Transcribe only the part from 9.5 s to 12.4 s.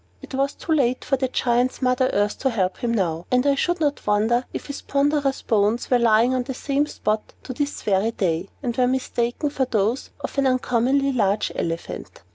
for those of an uncommonly large elephant.